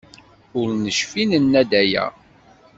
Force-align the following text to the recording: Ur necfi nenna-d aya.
Ur 0.59 0.67
necfi 0.83 1.23
nenna-d 1.31 1.71
aya. 1.81 2.05